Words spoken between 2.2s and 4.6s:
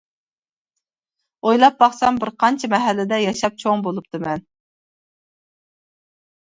بىر قانچە مەھەللىدە ياشاپ چوڭ بولۇپتىمەن.